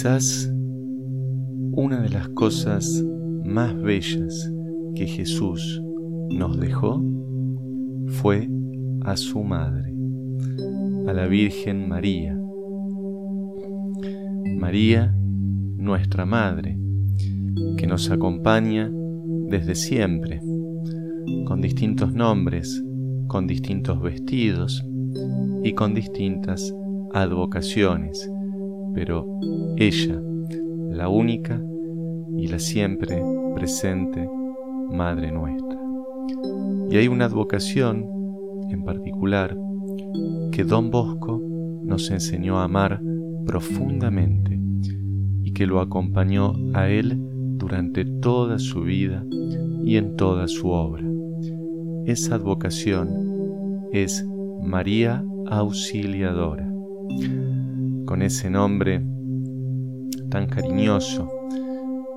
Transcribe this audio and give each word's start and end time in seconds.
Quizás 0.00 0.50
una 1.72 2.00
de 2.00 2.08
las 2.08 2.30
cosas 2.30 3.04
más 3.44 3.76
bellas 3.82 4.50
que 4.94 5.06
Jesús 5.06 5.82
nos 6.30 6.58
dejó 6.58 7.04
fue 8.06 8.48
a 9.02 9.18
su 9.18 9.42
madre, 9.42 9.92
a 11.06 11.12
la 11.12 11.26
Virgen 11.26 11.86
María. 11.86 12.34
María, 14.58 15.14
nuestra 15.76 16.24
Madre, 16.24 16.78
que 17.76 17.86
nos 17.86 18.10
acompaña 18.10 18.90
desde 19.50 19.74
siempre, 19.74 20.40
con 21.44 21.60
distintos 21.60 22.14
nombres, 22.14 22.82
con 23.26 23.46
distintos 23.46 24.00
vestidos 24.00 24.82
y 25.62 25.74
con 25.74 25.92
distintas 25.92 26.74
advocaciones, 27.12 28.30
pero 28.94 29.26
ella, 29.80 30.20
la 30.90 31.08
única 31.08 31.58
y 32.36 32.48
la 32.48 32.58
siempre 32.58 33.22
presente 33.54 34.28
Madre 34.92 35.32
nuestra. 35.32 35.80
Y 36.90 36.98
hay 36.98 37.08
una 37.08 37.24
advocación 37.24 38.04
en 38.68 38.84
particular 38.84 39.56
que 40.52 40.64
Don 40.64 40.90
Bosco 40.90 41.40
nos 41.82 42.10
enseñó 42.10 42.58
a 42.58 42.64
amar 42.64 43.00
profundamente 43.46 44.60
y 45.42 45.52
que 45.52 45.66
lo 45.66 45.80
acompañó 45.80 46.52
a 46.74 46.90
él 46.90 47.18
durante 47.56 48.04
toda 48.04 48.58
su 48.58 48.82
vida 48.82 49.24
y 49.82 49.96
en 49.96 50.14
toda 50.16 50.46
su 50.46 50.68
obra. 50.68 51.04
Esa 52.04 52.34
advocación 52.34 53.08
es 53.92 54.26
María 54.62 55.24
Auxiliadora. 55.46 56.70
Con 58.04 58.20
ese 58.20 58.50
nombre 58.50 59.02
tan 60.30 60.46
cariñoso 60.46 61.28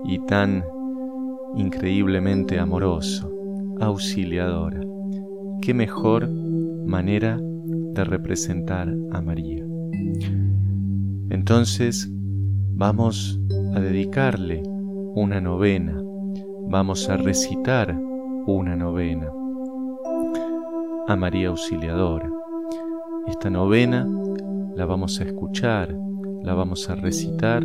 y 0.05 0.19
tan 0.25 0.63
increíblemente 1.55 2.59
amoroso, 2.59 3.31
auxiliadora. 3.79 4.81
¿Qué 5.61 5.73
mejor 5.73 6.29
manera 6.85 7.39
de 7.93 8.03
representar 8.03 8.93
a 9.11 9.21
María? 9.21 9.65
Entonces 11.29 12.09
vamos 12.75 13.39
a 13.75 13.79
dedicarle 13.79 14.61
una 15.15 15.41
novena, 15.41 16.01
vamos 16.67 17.09
a 17.09 17.17
recitar 17.17 17.97
una 18.45 18.75
novena 18.75 19.31
a 21.07 21.15
María 21.15 21.49
Auxiliadora. 21.49 22.29
Esta 23.27 23.49
novena 23.49 24.07
la 24.75 24.85
vamos 24.85 25.19
a 25.19 25.23
escuchar, 25.23 25.95
la 26.43 26.53
vamos 26.53 26.89
a 26.89 26.95
recitar 26.95 27.63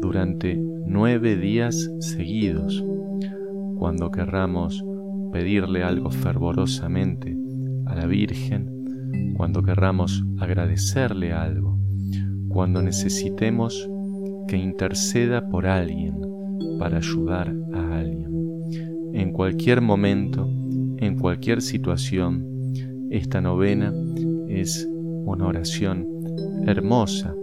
durante 0.00 0.56
nueve 0.86 1.36
días 1.36 1.90
seguidos. 2.00 2.84
Cuando 3.76 4.10
querramos 4.10 4.84
pedirle 5.32 5.82
algo 5.82 6.10
fervorosamente 6.10 7.36
a 7.86 7.94
la 7.94 8.06
Virgen, 8.06 9.34
cuando 9.36 9.62
querramos 9.62 10.24
agradecerle 10.38 11.32
algo, 11.32 11.78
cuando 12.48 12.82
necesitemos 12.82 13.88
que 14.48 14.56
interceda 14.56 15.48
por 15.48 15.66
alguien 15.66 16.16
para 16.78 16.98
ayudar 16.98 17.54
a 17.72 17.98
alguien. 17.98 18.28
En 19.12 19.32
cualquier 19.32 19.80
momento, 19.80 20.48
en 20.98 21.18
cualquier 21.18 21.62
situación, 21.62 22.44
esta 23.10 23.40
novena 23.40 23.92
es 24.48 24.88
una 25.24 25.46
oración 25.46 26.06
hermosa 26.66 27.34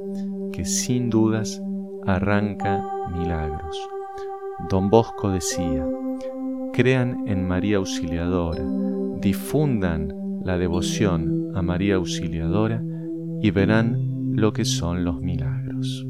que 0.51 0.65
sin 0.65 1.09
dudas 1.09 1.61
arranca 2.05 2.83
milagros. 3.11 3.77
Don 4.69 4.89
Bosco 4.89 5.31
decía, 5.31 5.85
crean 6.73 7.27
en 7.27 7.47
María 7.47 7.77
Auxiliadora, 7.77 8.63
difundan 9.21 10.13
la 10.43 10.57
devoción 10.57 11.51
a 11.55 11.61
María 11.61 11.95
Auxiliadora 11.95 12.83
y 13.41 13.51
verán 13.51 14.33
lo 14.35 14.53
que 14.53 14.65
son 14.65 15.03
los 15.03 15.21
milagros. 15.21 16.05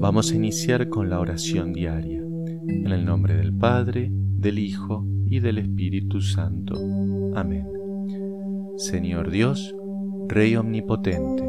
Vamos 0.00 0.32
a 0.32 0.36
iniciar 0.36 0.88
con 0.88 1.10
la 1.10 1.20
oración 1.20 1.72
diaria, 1.72 2.22
en 2.66 2.92
el 2.92 3.04
nombre 3.04 3.34
del 3.34 3.54
Padre, 3.54 4.10
del 4.10 4.58
Hijo 4.58 5.06
y 5.26 5.40
del 5.40 5.58
Espíritu 5.58 6.20
Santo. 6.20 6.74
Amén. 7.34 7.66
Señor 8.76 9.30
Dios, 9.30 9.74
Rey 10.28 10.56
Omnipotente, 10.56 11.44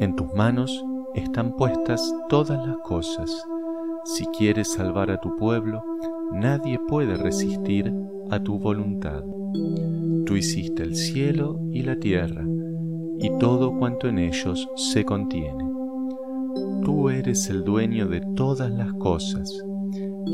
en 0.00 0.14
tus 0.14 0.32
manos 0.34 0.84
están 1.14 1.56
puestas 1.56 2.14
todas 2.28 2.66
las 2.66 2.78
cosas. 2.78 3.30
Si 4.04 4.24
quieres 4.26 4.72
salvar 4.72 5.10
a 5.10 5.20
tu 5.20 5.36
pueblo, 5.36 5.82
nadie 6.32 6.78
puede 6.88 7.16
resistir 7.16 7.92
a 8.30 8.42
tu 8.42 8.58
voluntad. 8.58 9.22
Tú 10.26 10.36
hiciste 10.36 10.82
el 10.82 10.96
cielo 10.96 11.60
y 11.72 11.82
la 11.82 11.96
tierra, 11.96 12.44
y 13.18 13.30
todo 13.38 13.78
cuanto 13.78 14.08
en 14.08 14.18
ellos 14.18 14.68
se 14.76 15.04
contiene. 15.04 15.64
Tú 16.82 17.10
eres 17.10 17.48
el 17.50 17.64
dueño 17.64 18.08
de 18.08 18.22
todas 18.34 18.70
las 18.70 18.92
cosas. 18.94 19.52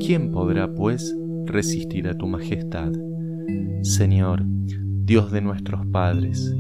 ¿Quién 0.05 0.31
podrá, 0.31 0.73
pues, 0.73 1.15
resistir 1.45 2.09
a 2.09 2.17
tu 2.17 2.27
majestad? 2.27 2.93
Señor, 3.83 4.45
Dios 4.45 5.31
de 5.33 5.41
nuestros 5.41 5.87
padres, 5.87 6.55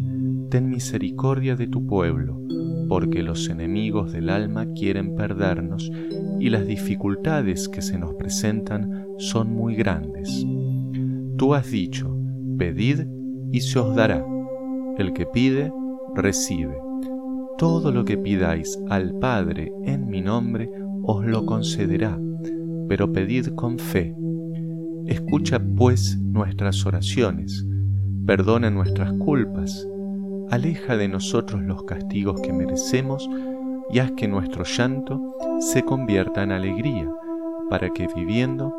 ten 0.50 0.68
misericordia 0.68 1.56
de 1.56 1.68
tu 1.68 1.86
pueblo 1.86 2.38
porque 2.88 3.22
los 3.22 3.48
enemigos 3.48 4.12
del 4.12 4.30
alma 4.30 4.66
quieren 4.72 5.14
perdernos 5.14 5.90
y 6.40 6.50
las 6.50 6.66
dificultades 6.66 7.68
que 7.68 7.82
se 7.82 7.98
nos 7.98 8.14
presentan 8.14 9.06
son 9.18 9.52
muy 9.52 9.74
grandes. 9.74 10.46
Tú 11.36 11.54
has 11.54 11.70
dicho, 11.70 12.16
pedid 12.56 13.06
y 13.52 13.60
se 13.60 13.78
os 13.78 13.94
dará. 13.94 14.24
El 14.96 15.12
que 15.12 15.26
pide, 15.26 15.72
recibe. 16.14 16.76
Todo 17.58 17.92
lo 17.92 18.04
que 18.04 18.16
pidáis 18.16 18.78
al 18.88 19.14
Padre 19.18 19.72
en 19.84 20.08
mi 20.08 20.20
nombre, 20.20 20.70
os 21.02 21.24
lo 21.24 21.44
concederá, 21.46 22.18
pero 22.88 23.12
pedid 23.12 23.48
con 23.48 23.78
fe. 23.78 24.14
Escucha 25.06 25.60
pues 25.76 26.18
nuestras 26.18 26.84
oraciones, 26.86 27.64
perdona 28.26 28.70
nuestras 28.70 29.12
culpas, 29.14 29.88
aleja 30.50 30.96
de 30.96 31.08
nosotros 31.08 31.62
los 31.62 31.84
castigos 31.84 32.40
que 32.40 32.52
merecemos 32.52 33.28
y 33.90 33.98
haz 33.98 34.12
que 34.12 34.28
nuestro 34.28 34.64
llanto 34.64 35.36
se 35.60 35.82
convierta 35.82 36.42
en 36.42 36.52
alegría, 36.52 37.10
para 37.70 37.90
que 37.90 38.06
viviendo 38.14 38.72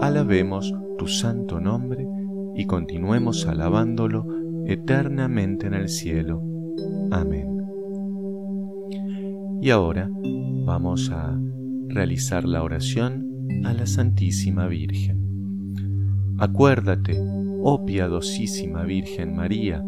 alabemos 0.00 0.72
tu 0.98 1.06
santo 1.06 1.60
nombre 1.60 2.06
y 2.54 2.66
continuemos 2.66 3.46
alabándolo 3.46 4.26
eternamente 4.66 5.66
en 5.66 5.74
el 5.74 5.88
cielo. 5.88 6.42
Amén. 7.10 7.48
Y 9.60 9.70
ahora 9.70 10.10
vamos 10.66 11.10
a 11.10 11.38
realizar 11.88 12.44
la 12.44 12.62
oración 12.62 13.46
a 13.64 13.72
la 13.72 13.86
Santísima 13.86 14.66
Virgen. 14.66 16.34
Acuérdate, 16.38 17.16
oh 17.62 17.84
piadosísima 17.86 18.82
Virgen 18.82 19.36
María, 19.36 19.82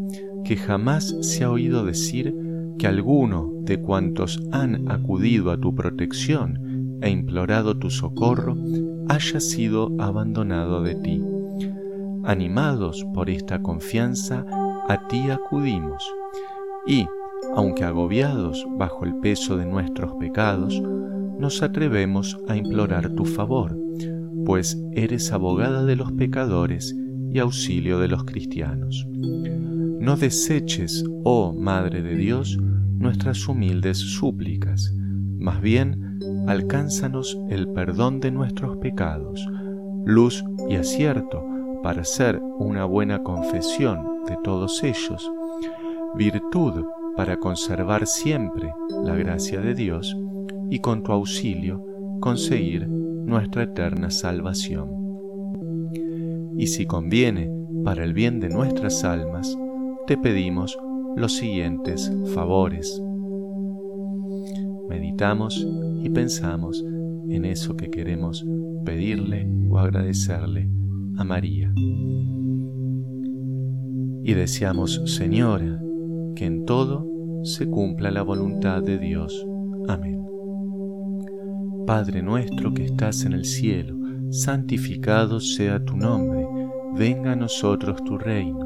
que 0.47 0.57
jamás 0.57 1.13
se 1.23 1.43
ha 1.43 1.51
oído 1.51 1.85
decir 1.85 2.33
que 2.79 2.87
alguno 2.87 3.53
de 3.63 3.81
cuantos 3.81 4.41
han 4.53 4.89
acudido 4.93 5.51
a 5.51 5.59
tu 5.59 5.75
protección 5.75 7.01
e 7.03 7.11
implorado 7.11 7.77
tu 7.77 7.91
socorro 7.91 8.57
haya 9.09 9.41
sido 9.41 9.91
abandonado 9.99 10.85
de 10.85 10.95
ti. 10.95 11.21
Animados 12.23 13.05
por 13.13 13.29
esta 13.29 13.61
confianza, 13.61 14.47
a 14.89 15.09
ti 15.09 15.31
acudimos 15.31 16.09
y, 16.87 17.07
aunque 17.57 17.83
agobiados 17.83 18.65
bajo 18.79 19.05
el 19.05 19.17
peso 19.17 19.57
de 19.57 19.67
nuestros 19.67 20.13
pecados, 20.15 20.81
nos 21.41 21.61
atrevemos 21.61 22.39
a 22.47 22.57
implorar 22.57 23.11
tu 23.17 23.25
favor, 23.25 23.77
pues 24.45 24.81
eres 24.93 25.33
abogada 25.33 25.85
de 25.85 25.97
los 25.97 26.13
pecadores 26.13 26.95
y 27.33 27.41
auxilio 27.41 27.99
de 27.99 28.07
los 28.07 28.25
cristianos. 28.25 29.05
No 30.01 30.17
deseches, 30.17 31.05
oh 31.25 31.53
Madre 31.53 32.03
de 32.03 32.17
Dios, 32.17 32.59
nuestras 32.59 33.49
humildes 33.49 33.99
súplicas, 33.99 34.93
más 35.39 35.61
bien 35.61 36.21
alcánzanos 36.47 37.39
el 37.51 37.69
perdón 37.69 38.21
de 38.21 38.31
nuestros 38.31 38.77
pecados, 38.77 39.47
luz 40.05 40.45
y 40.69 40.77
acierto 40.77 41.45
para 41.83 42.03
hacer 42.03 42.41
una 42.59 42.85
buena 42.85 43.23
confesión 43.23 44.25
de 44.27 44.37
todos 44.45 44.83
ellos, 44.83 45.31
virtud 46.15 46.85
para 47.17 47.39
conservar 47.39 48.07
siempre 48.07 48.73
la 49.03 49.15
gracia 49.15 49.61
de 49.61 49.75
Dios 49.75 50.17
y 50.71 50.81
con 50.81 51.03
tu 51.03 51.13
auxilio 51.13 51.85
conseguir 52.21 52.89
nuestra 52.89 53.65
eterna 53.65 54.11
salvación. 54.11 54.91
Y 56.57 56.69
si 56.69 56.87
conviene 56.87 57.51
para 57.85 58.05
el 58.05 58.15
bien 58.15 58.41
de 58.41 58.49
nuestras 58.49 59.05
almas, 59.05 59.57
te 60.07 60.17
pedimos 60.17 60.79
los 61.17 61.33
siguientes 61.33 62.13
favores. 62.35 63.03
Meditamos 64.89 65.67
y 66.03 66.09
pensamos 66.11 66.85
en 67.29 67.45
eso 67.45 67.77
que 67.77 67.91
queremos 67.91 68.47
pedirle 68.85 69.49
o 69.69 69.79
agradecerle 69.79 70.71
a 71.17 71.25
María. 71.25 71.73
Y 74.23 74.35
deseamos, 74.35 75.03
Señora, 75.07 75.81
que 76.37 76.47
en 76.47 76.65
todo 76.65 77.07
se 77.43 77.69
cumpla 77.69 78.11
la 78.11 78.23
voluntad 78.23 78.83
de 78.83 78.99
Dios. 78.99 79.47
Amén. 79.89 80.25
Padre 81.87 82.23
nuestro 82.23 82.75
que 82.75 82.85
estás 82.85 83.25
en 83.25 83.33
el 83.33 83.45
cielo, 83.45 83.97
santificado 84.31 85.41
sea 85.41 85.85
tu 85.85 85.97
nombre, 85.97 86.47
venga 86.97 87.33
a 87.33 87.37
nosotros 87.37 88.03
tu 88.05 88.19
reino, 88.19 88.66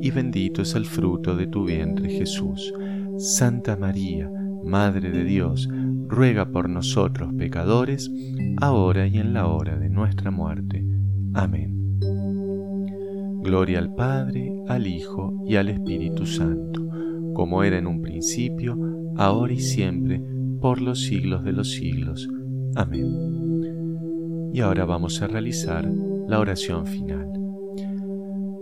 y 0.00 0.10
bendito 0.10 0.62
es 0.62 0.74
el 0.74 0.84
fruto 0.84 1.36
de 1.36 1.46
tu 1.46 1.64
vientre 1.64 2.08
Jesús. 2.08 2.72
Santa 3.18 3.76
María, 3.76 4.30
Madre 4.64 5.10
de 5.10 5.24
Dios, 5.24 5.68
ruega 6.08 6.50
por 6.50 6.68
nosotros 6.68 7.32
pecadores, 7.36 8.10
ahora 8.58 9.06
y 9.06 9.18
en 9.18 9.34
la 9.34 9.46
hora 9.46 9.78
de 9.78 9.88
nuestra 9.88 10.30
muerte. 10.30 10.84
Amén. 11.34 11.98
Gloria 13.42 13.78
al 13.78 13.94
Padre, 13.94 14.52
al 14.68 14.86
Hijo 14.86 15.42
y 15.46 15.56
al 15.56 15.68
Espíritu 15.68 16.26
Santo, 16.26 16.86
como 17.34 17.62
era 17.62 17.78
en 17.78 17.86
un 17.86 18.02
principio, 18.02 18.76
ahora 19.16 19.52
y 19.52 19.60
siempre, 19.60 20.22
por 20.60 20.80
los 20.80 21.02
siglos 21.02 21.44
de 21.44 21.52
los 21.52 21.70
siglos. 21.70 22.28
Amén. 22.74 24.50
Y 24.52 24.60
ahora 24.60 24.84
vamos 24.84 25.22
a 25.22 25.28
realizar 25.28 25.88
la 26.28 26.40
oración 26.40 26.86
final. 26.86 27.30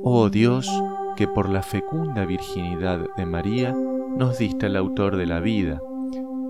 Oh 0.02 0.30
Dios, 0.30 0.70
que 1.16 1.26
por 1.26 1.48
la 1.48 1.62
fecunda 1.62 2.26
virginidad 2.26 3.00
de 3.16 3.26
María 3.26 3.74
nos 4.16 4.38
diste 4.38 4.66
el 4.66 4.76
autor 4.76 5.16
de 5.16 5.26
la 5.26 5.40
vida 5.40 5.80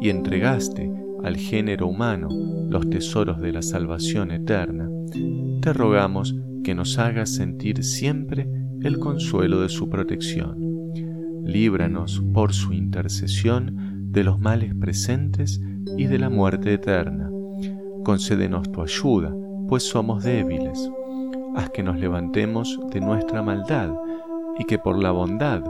y 0.00 0.10
entregaste 0.10 0.92
al 1.22 1.36
género 1.36 1.86
humano 1.86 2.28
los 2.68 2.90
tesoros 2.90 3.40
de 3.40 3.52
la 3.52 3.62
salvación 3.62 4.30
eterna, 4.30 4.88
te 5.62 5.72
rogamos 5.72 6.34
que 6.62 6.74
nos 6.74 6.98
hagas 6.98 7.34
sentir 7.34 7.82
siempre 7.84 8.48
el 8.82 8.98
consuelo 8.98 9.60
de 9.60 9.68
su 9.68 9.88
protección. 9.88 10.58
Líbranos 11.44 12.22
por 12.34 12.52
su 12.52 12.72
intercesión 12.72 14.12
de 14.12 14.24
los 14.24 14.40
males 14.40 14.74
presentes 14.74 15.60
y 15.96 16.06
de 16.06 16.18
la 16.18 16.28
muerte 16.28 16.74
eterna. 16.74 17.30
Concédenos 18.04 18.70
tu 18.70 18.82
ayuda, 18.82 19.34
pues 19.68 19.84
somos 19.84 20.24
débiles. 20.24 20.90
Haz 21.54 21.70
que 21.70 21.82
nos 21.82 21.98
levantemos 21.98 22.78
de 22.92 23.00
nuestra 23.00 23.42
maldad 23.42 23.92
y 24.58 24.64
que 24.64 24.78
por 24.78 24.98
la 24.98 25.10
bondad 25.10 25.62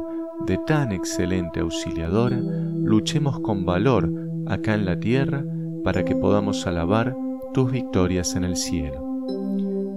de 0.47 0.59
tan 0.67 0.93
excelente 0.93 1.61
auxiliadora 1.61 2.39
luchemos 2.39 3.41
con 3.41 3.65
valor 3.65 4.13
acá 4.47 4.75
en 4.75 4.85
la 4.85 4.99
tierra 4.99 5.45
para 5.83 6.05
que 6.05 6.15
podamos 6.15 6.67
alabar 6.67 7.17
tus 7.55 7.71
victorias 7.71 8.37
en 8.37 8.45
el 8.45 8.57
cielo. 8.57 9.03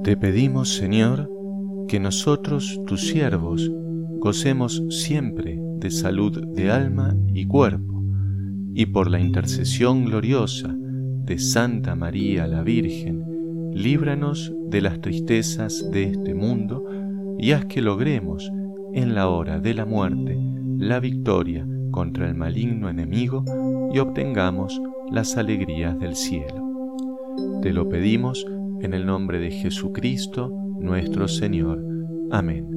Te 0.03 0.15
pedimos, 0.15 0.69
Señor, 0.69 1.29
que 1.87 1.99
nosotros, 1.99 2.79
tus 2.87 3.01
siervos, 3.01 3.69
gocemos 4.19 4.83
siempre 4.89 5.59
de 5.77 5.91
salud 5.91 6.45
de 6.55 6.71
alma 6.71 7.15
y 7.33 7.45
cuerpo, 7.45 8.03
y 8.73 8.85
por 8.85 9.09
la 9.09 9.19
intercesión 9.19 10.05
gloriosa 10.05 10.73
de 10.73 11.37
Santa 11.37 11.95
María 11.95 12.47
la 12.47 12.63
Virgen, 12.63 13.25
líbranos 13.73 14.53
de 14.69 14.81
las 14.81 15.01
tristezas 15.01 15.89
de 15.91 16.03
este 16.03 16.33
mundo 16.33 16.85
y 17.37 17.51
haz 17.51 17.65
que 17.65 17.81
logremos 17.81 18.51
en 18.93 19.15
la 19.15 19.29
hora 19.29 19.59
de 19.59 19.73
la 19.73 19.85
muerte 19.85 20.37
la 20.77 20.99
victoria 20.99 21.67
contra 21.91 22.27
el 22.27 22.35
maligno 22.35 22.89
enemigo 22.89 23.43
y 23.93 23.99
obtengamos 23.99 24.81
las 25.11 25.37
alegrías 25.37 25.99
del 25.99 26.15
cielo. 26.15 26.69
Te 27.61 27.73
lo 27.73 27.89
pedimos 27.89 28.45
en 28.81 28.93
el 28.93 29.05
nombre 29.05 29.39
de 29.39 29.51
Jesucristo 29.51 30.51
nuestro 30.79 31.27
Señor. 31.27 31.83
Amén. 32.31 32.67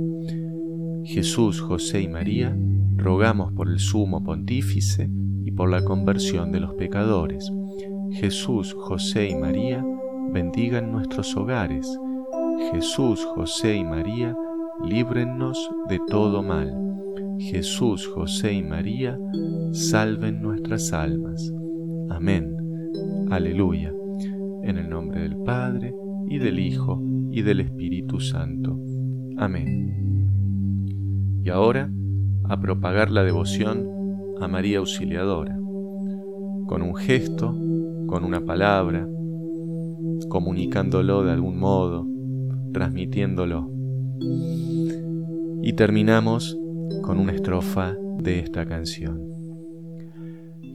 Jesús, 1.05 1.61
José 1.61 2.03
y 2.03 2.09
María, 2.09 2.57
rogamos 2.97 3.53
por 3.53 3.69
el 3.69 3.79
sumo 3.79 4.23
pontífice 4.23 5.11
y 5.45 5.53
por 5.53 5.71
la 5.71 5.85
conversión 5.85 6.53
de 6.53 6.61
los 6.61 6.75
pecadores. 6.75 7.51
Jesús, 8.11 8.75
José 8.75 9.29
y 9.29 9.35
María, 9.35 9.85
bendigan 10.33 10.93
nuestros 10.93 11.37
hogares. 11.37 11.99
Jesús, 12.73 13.25
José 13.35 13.77
y 13.77 13.85
María, 13.85 14.37
líbrennos 14.85 15.71
de 15.89 16.01
todo 16.09 16.43
mal. 16.43 16.73
Jesús, 17.39 18.07
José 18.07 18.53
y 18.53 18.63
María, 18.63 19.19
salven 19.73 20.43
nuestras 20.43 20.93
almas. 20.93 21.53
Amén. 22.11 22.55
Aleluya. 23.31 23.93
En 24.63 24.79
el 24.79 24.89
nombre 24.89 25.23
del 25.23 25.37
Padre, 25.39 25.95
y 26.29 26.39
del 26.39 26.59
Hijo, 26.61 27.03
y 27.31 27.43
del 27.43 27.61
Espíritu 27.61 28.21
Santo. 28.21 28.79
Amén. 29.37 29.83
Y 31.45 31.51
ahora, 31.51 31.91
a 32.45 32.61
propagar 32.61 33.11
la 33.11 33.23
devoción 33.23 33.87
a 34.41 34.49
María 34.49 34.79
Auxiliadora, 34.79 35.59
con 36.67 36.83
un 36.83 36.95
gesto, 36.95 37.55
con 38.07 38.25
una 38.25 38.41
palabra, 38.41 39.09
comunicándolo 40.29 41.25
de 41.25 41.33
algún 41.33 41.59
modo, 41.59 42.07
transmitiéndolo. 42.73 43.71
Y 45.63 45.75
terminamos 45.75 46.57
con 47.03 47.19
una 47.19 47.33
estrofa 47.33 47.95
de 48.19 48.41
esta 48.41 48.67
canción. 48.67 49.33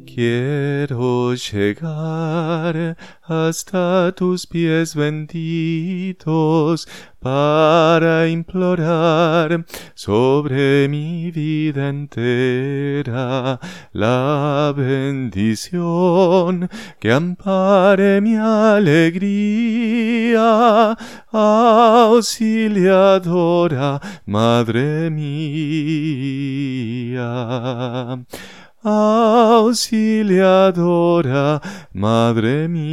Quiero 0.05 1.35
llegar 1.35 2.97
hasta 3.21 4.11
tus 4.13 4.47
pies 4.47 4.95
benditos 4.95 6.87
para 7.27 8.29
implorar 8.29 9.65
sobre 9.95 10.87
mi 10.87 11.29
vida 11.29 11.89
entera 11.89 13.59
la 13.91 14.73
bendición 14.75 16.69
que 17.01 17.11
ampare 17.11 18.21
mi 18.21 18.37
alegría, 18.37 19.27
auxiliadora, 21.33 23.99
Madre 24.25 25.09
mía 25.09 26.37
auxiliadora, 28.87 31.59
Madre 31.93 32.67
mía. 32.69 32.87